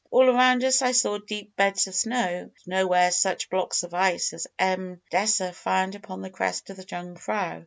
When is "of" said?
1.85-1.93, 3.83-3.93, 6.71-6.77